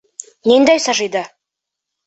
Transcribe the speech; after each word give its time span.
Ниндәй 0.51 0.81
Сажидә? 0.87 1.23